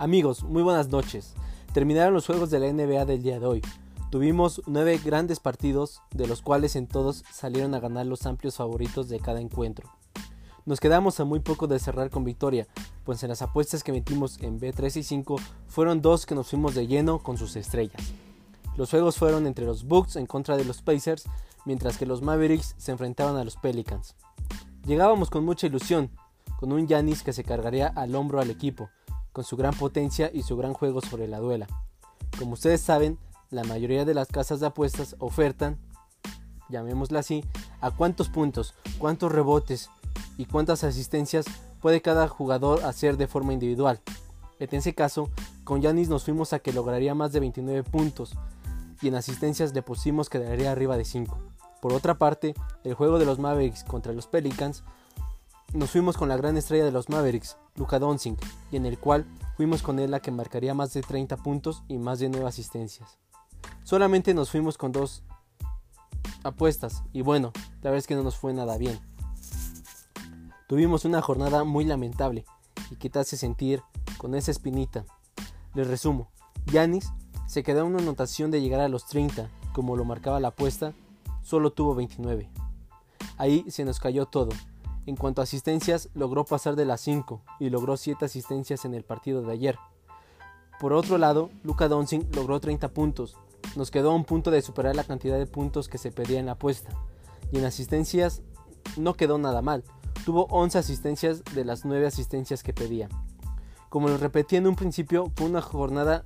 [0.00, 1.34] Amigos, muy buenas noches.
[1.74, 3.62] Terminaron los juegos de la NBA del día de hoy.
[4.10, 9.10] Tuvimos nueve grandes partidos, de los cuales en todos salieron a ganar los amplios favoritos
[9.10, 9.90] de cada encuentro.
[10.64, 12.66] Nos quedamos a muy poco de cerrar con victoria,
[13.04, 15.36] pues en las apuestas que metimos en B3 y 5
[15.68, 18.14] fueron dos que nos fuimos de lleno con sus estrellas.
[18.78, 21.24] Los juegos fueron entre los Bucks en contra de los Pacers,
[21.66, 24.16] mientras que los Mavericks se enfrentaban a los Pelicans.
[24.86, 26.10] Llegábamos con mucha ilusión,
[26.58, 28.88] con un Yanis que se cargaría al hombro al equipo,
[29.32, 31.66] con su gran potencia y su gran juego sobre la duela.
[32.38, 33.18] Como ustedes saben,
[33.50, 35.78] la mayoría de las casas de apuestas ofertan,
[36.68, 37.44] llamémosla así,
[37.80, 39.90] a cuántos puntos, cuántos rebotes
[40.36, 41.46] y cuántas asistencias
[41.80, 44.00] puede cada jugador hacer de forma individual.
[44.58, 45.30] En ese caso,
[45.64, 48.34] con Yanis nos fuimos a que lograría más de 29 puntos
[49.00, 51.38] y en asistencias le pusimos que daría arriba de 5.
[51.80, 54.84] Por otra parte, el juego de los Mavericks contra los Pelicans
[55.72, 58.38] nos fuimos con la gran estrella de los Mavericks, Luka Doncic,
[58.72, 59.24] y en el cual
[59.56, 63.18] fuimos con él a que marcaría más de 30 puntos y más de 9 asistencias.
[63.84, 65.22] Solamente nos fuimos con dos
[66.42, 68.98] apuestas y bueno, la verdad es que no nos fue nada bien.
[70.68, 72.44] Tuvimos una jornada muy lamentable
[72.90, 73.82] y que te hace sentir
[74.18, 75.04] con esa espinita.
[75.74, 76.30] Les resumo,
[76.66, 77.10] Yanis
[77.46, 80.94] se quedó en una anotación de llegar a los 30, como lo marcaba la apuesta,
[81.42, 82.48] solo tuvo 29.
[83.36, 84.50] Ahí se nos cayó todo,
[85.06, 89.04] en cuanto a asistencias, logró pasar de las 5 y logró 7 asistencias en el
[89.04, 89.78] partido de ayer.
[90.78, 93.36] Por otro lado, Luka Doncic logró 30 puntos.
[93.76, 96.46] Nos quedó a un punto de superar la cantidad de puntos que se pedía en
[96.46, 96.90] la apuesta.
[97.52, 98.42] Y en asistencias
[98.96, 99.84] no quedó nada mal.
[100.24, 103.08] Tuvo 11 asistencias de las 9 asistencias que pedía.
[103.88, 106.24] Como lo repetí en un principio, fue una jornada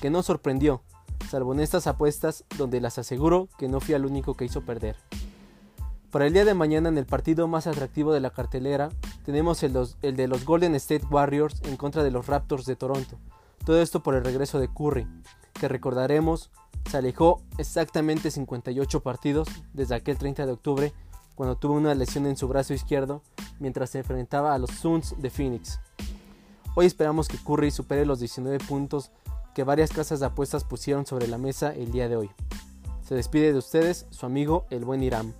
[0.00, 0.82] que no sorprendió,
[1.30, 4.96] salvo en estas apuestas donde las aseguro que no fui el único que hizo perder.
[6.12, 8.90] Para el día de mañana en el partido más atractivo de la cartelera
[9.24, 13.16] tenemos el, de los Golden State Warriors en contra de los Raptors de Toronto.
[13.64, 15.06] Todo esto por el regreso de Curry,
[15.54, 16.50] que recordaremos
[16.90, 20.92] se alejó exactamente 58 partidos desde aquel 30 de octubre
[21.34, 23.22] cuando tuvo una lesión en su brazo izquierdo
[23.58, 25.80] mientras se enfrentaba a los Suns de Phoenix.
[26.74, 29.12] Hoy esperamos que Curry supere los 19 puntos
[29.54, 32.30] que varias casas de apuestas pusieron sobre la mesa el día de hoy.
[33.00, 35.32] Se despide de ustedes su amigo el buen Iram.